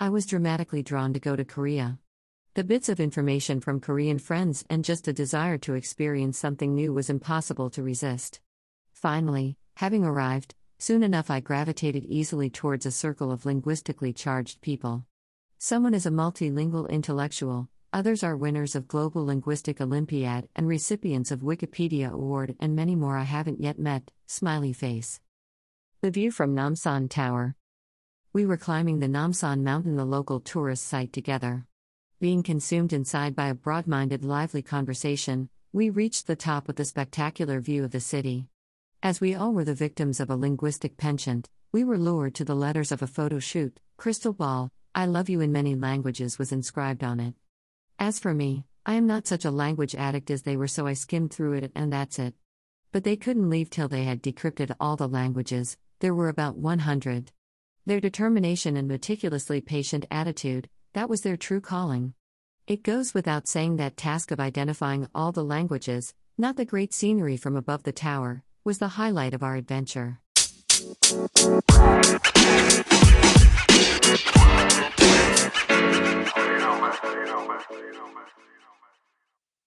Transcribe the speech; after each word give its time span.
I 0.00 0.10
was 0.10 0.26
dramatically 0.26 0.84
drawn 0.84 1.12
to 1.14 1.18
go 1.18 1.34
to 1.34 1.44
Korea. 1.44 1.98
The 2.54 2.62
bits 2.62 2.88
of 2.88 3.00
information 3.00 3.60
from 3.60 3.80
Korean 3.80 4.20
friends 4.20 4.64
and 4.70 4.84
just 4.84 5.08
a 5.08 5.12
desire 5.12 5.58
to 5.58 5.74
experience 5.74 6.38
something 6.38 6.72
new 6.72 6.92
was 6.92 7.10
impossible 7.10 7.68
to 7.70 7.82
resist. 7.82 8.38
Finally, 8.92 9.56
having 9.78 10.04
arrived, 10.04 10.54
soon 10.78 11.02
enough 11.02 11.32
I 11.32 11.40
gravitated 11.40 12.04
easily 12.04 12.48
towards 12.48 12.86
a 12.86 12.92
circle 12.92 13.32
of 13.32 13.44
linguistically 13.44 14.12
charged 14.12 14.60
people. 14.60 15.04
Someone 15.58 15.94
is 15.94 16.06
a 16.06 16.10
multilingual 16.10 16.88
intellectual, 16.88 17.68
others 17.92 18.22
are 18.22 18.36
winners 18.36 18.76
of 18.76 18.86
Global 18.86 19.26
Linguistic 19.26 19.80
Olympiad 19.80 20.48
and 20.54 20.68
recipients 20.68 21.32
of 21.32 21.40
Wikipedia 21.40 22.12
Award, 22.12 22.54
and 22.60 22.76
many 22.76 22.94
more 22.94 23.16
I 23.16 23.24
haven't 23.24 23.60
yet 23.60 23.80
met. 23.80 24.12
Smiley 24.28 24.72
face. 24.72 25.20
The 26.02 26.12
view 26.12 26.30
from 26.30 26.54
Namsan 26.54 27.10
Tower. 27.10 27.56
We 28.30 28.44
were 28.44 28.58
climbing 28.58 28.98
the 28.98 29.06
Namsan 29.06 29.62
mountain, 29.62 29.96
the 29.96 30.04
local 30.04 30.38
tourist 30.38 30.84
site, 30.84 31.14
together. 31.14 31.64
Being 32.20 32.42
consumed 32.42 32.92
inside 32.92 33.34
by 33.34 33.48
a 33.48 33.54
broad 33.54 33.86
minded, 33.86 34.22
lively 34.22 34.60
conversation, 34.60 35.48
we 35.72 35.88
reached 35.88 36.26
the 36.26 36.36
top 36.36 36.66
with 36.66 36.78
a 36.78 36.84
spectacular 36.84 37.58
view 37.60 37.84
of 37.84 37.90
the 37.90 38.00
city. 38.00 38.46
As 39.02 39.18
we 39.18 39.34
all 39.34 39.54
were 39.54 39.64
the 39.64 39.74
victims 39.74 40.20
of 40.20 40.28
a 40.28 40.36
linguistic 40.36 40.98
penchant, 40.98 41.48
we 41.72 41.84
were 41.84 41.96
lured 41.96 42.34
to 42.34 42.44
the 42.44 42.54
letters 42.54 42.92
of 42.92 43.00
a 43.00 43.06
photo 43.06 43.38
shoot. 43.38 43.80
Crystal 43.96 44.34
Ball, 44.34 44.70
I 44.94 45.06
love 45.06 45.30
you 45.30 45.40
in 45.40 45.50
many 45.50 45.74
languages 45.74 46.38
was 46.38 46.52
inscribed 46.52 47.02
on 47.02 47.20
it. 47.20 47.34
As 47.98 48.18
for 48.18 48.34
me, 48.34 48.66
I 48.84 48.94
am 48.94 49.06
not 49.06 49.26
such 49.26 49.46
a 49.46 49.50
language 49.50 49.94
addict 49.94 50.30
as 50.30 50.42
they 50.42 50.56
were, 50.56 50.68
so 50.68 50.86
I 50.86 50.92
skimmed 50.92 51.32
through 51.32 51.54
it 51.54 51.72
and 51.74 51.90
that's 51.90 52.18
it. 52.18 52.34
But 52.92 53.04
they 53.04 53.16
couldn't 53.16 53.48
leave 53.48 53.70
till 53.70 53.88
they 53.88 54.04
had 54.04 54.22
decrypted 54.22 54.76
all 54.78 54.96
the 54.96 55.08
languages, 55.08 55.78
there 56.00 56.14
were 56.14 56.28
about 56.28 56.56
100. 56.58 57.32
Their 57.88 58.00
determination 58.00 58.76
and 58.76 58.86
meticulously 58.86 59.62
patient 59.62 60.04
attitude, 60.10 60.68
that 60.92 61.08
was 61.08 61.22
their 61.22 61.38
true 61.38 61.62
calling. 61.62 62.12
It 62.66 62.82
goes 62.82 63.14
without 63.14 63.48
saying 63.48 63.76
that 63.76 63.96
task 63.96 64.30
of 64.30 64.38
identifying 64.38 65.08
all 65.14 65.32
the 65.32 65.42
languages, 65.42 66.12
not 66.36 66.56
the 66.56 66.66
great 66.66 66.92
scenery 66.92 67.38
from 67.38 67.56
above 67.56 67.84
the 67.84 67.92
tower, 67.92 68.42
was 68.62 68.76
the 68.76 68.88
highlight 68.88 69.32
of 69.32 69.42
our 69.42 69.56
adventure. 69.56 70.20